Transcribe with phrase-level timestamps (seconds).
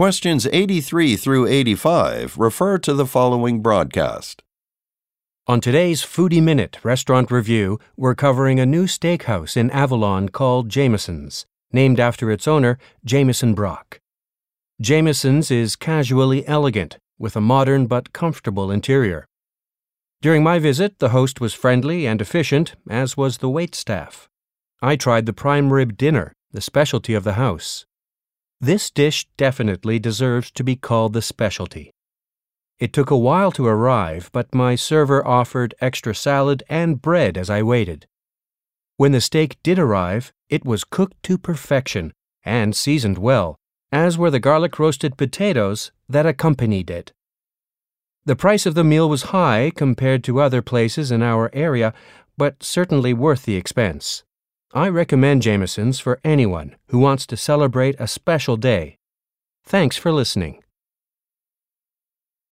[0.00, 4.42] Questions 83 through 85 refer to the following broadcast.
[5.46, 11.44] On today's Foodie Minute restaurant review, we're covering a new steakhouse in Avalon called Jameson's,
[11.70, 14.00] named after its owner, Jameson Brock.
[14.80, 19.26] Jameson's is casually elegant, with a modern but comfortable interior.
[20.22, 24.30] During my visit, the host was friendly and efficient, as was the wait staff.
[24.80, 27.84] I tried the prime rib dinner, the specialty of the house.
[28.60, 31.92] This dish definitely deserves to be called the specialty.
[32.78, 37.48] It took a while to arrive, but my server offered extra salad and bread as
[37.48, 38.06] I waited.
[38.98, 42.12] When the steak did arrive, it was cooked to perfection
[42.44, 43.56] and seasoned well,
[43.90, 47.12] as were the garlic roasted potatoes that accompanied it.
[48.26, 51.94] The price of the meal was high compared to other places in our area,
[52.36, 54.22] but certainly worth the expense.
[54.72, 58.98] I recommend Jameson's for anyone who wants to celebrate a special day.
[59.64, 60.62] Thanks for listening.